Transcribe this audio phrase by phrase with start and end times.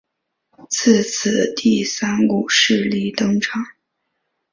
[0.71, 3.63] 自此第三股势力登场。